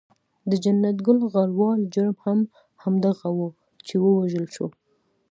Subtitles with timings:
[0.49, 2.39] د جنت ګل غروال جرم هم
[2.83, 3.47] همدغه وو
[3.87, 4.67] چې و وژل شو.